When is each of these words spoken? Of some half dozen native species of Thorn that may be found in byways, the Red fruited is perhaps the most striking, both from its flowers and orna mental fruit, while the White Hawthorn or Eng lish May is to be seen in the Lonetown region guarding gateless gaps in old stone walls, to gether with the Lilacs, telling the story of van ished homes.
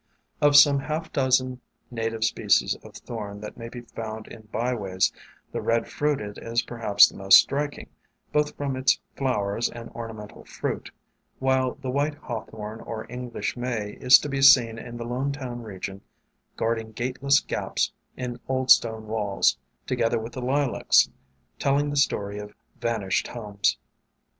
Of 0.41 0.55
some 0.57 0.79
half 0.79 1.13
dozen 1.13 1.61
native 1.91 2.23
species 2.23 2.73
of 2.73 2.95
Thorn 2.95 3.39
that 3.41 3.55
may 3.55 3.69
be 3.69 3.81
found 3.81 4.27
in 4.27 4.47
byways, 4.51 5.13
the 5.51 5.61
Red 5.61 5.87
fruited 5.87 6.39
is 6.39 6.63
perhaps 6.63 7.07
the 7.07 7.15
most 7.15 7.37
striking, 7.39 7.87
both 8.31 8.57
from 8.57 8.75
its 8.75 8.99
flowers 9.15 9.69
and 9.69 9.91
orna 9.93 10.15
mental 10.15 10.43
fruit, 10.43 10.89
while 11.37 11.75
the 11.75 11.91
White 11.91 12.15
Hawthorn 12.15 12.79
or 12.81 13.05
Eng 13.11 13.29
lish 13.31 13.55
May 13.55 13.91
is 13.99 14.17
to 14.17 14.27
be 14.27 14.41
seen 14.41 14.79
in 14.79 14.97
the 14.97 15.05
Lonetown 15.05 15.61
region 15.61 16.01
guarding 16.57 16.93
gateless 16.93 17.39
gaps 17.39 17.91
in 18.17 18.39
old 18.49 18.71
stone 18.71 19.05
walls, 19.05 19.55
to 19.85 19.95
gether 19.95 20.17
with 20.17 20.33
the 20.33 20.41
Lilacs, 20.41 21.09
telling 21.59 21.91
the 21.91 21.95
story 21.95 22.39
of 22.39 22.55
van 22.79 23.01
ished 23.01 23.27
homes. 23.27 23.77